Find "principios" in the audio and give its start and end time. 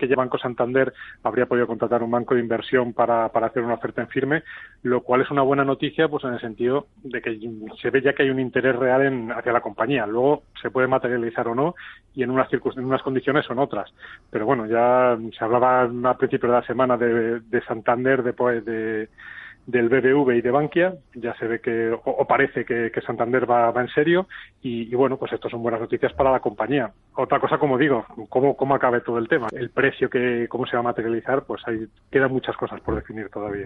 16.18-16.50